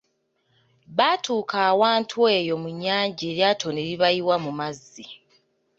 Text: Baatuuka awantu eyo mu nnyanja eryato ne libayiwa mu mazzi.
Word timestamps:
Baatuuka 0.97 1.57
awantu 1.71 2.17
eyo 2.37 2.55
mu 2.63 2.69
nnyanja 2.75 3.23
eryato 3.31 3.67
ne 3.71 3.81
libayiwa 3.87 4.35
mu 4.45 4.51
mazzi. 4.59 5.05